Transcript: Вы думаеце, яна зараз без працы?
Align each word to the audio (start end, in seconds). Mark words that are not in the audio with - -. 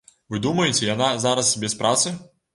Вы 0.35 0.39
думаеце, 0.45 0.79
яна 0.93 1.11
зараз 1.27 1.53
без 1.67 1.79
працы? 1.85 2.17